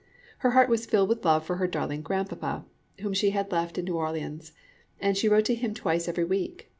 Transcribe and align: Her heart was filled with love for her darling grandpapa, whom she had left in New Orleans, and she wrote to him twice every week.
Her 0.39 0.49
heart 0.57 0.67
was 0.67 0.87
filled 0.87 1.09
with 1.09 1.23
love 1.23 1.45
for 1.45 1.57
her 1.57 1.67
darling 1.67 2.01
grandpapa, 2.01 2.65
whom 3.01 3.13
she 3.13 3.29
had 3.29 3.51
left 3.51 3.77
in 3.77 3.85
New 3.85 3.97
Orleans, 3.97 4.51
and 4.99 5.15
she 5.15 5.29
wrote 5.29 5.45
to 5.45 5.53
him 5.53 5.75
twice 5.75 6.07
every 6.07 6.25
week. 6.25 6.69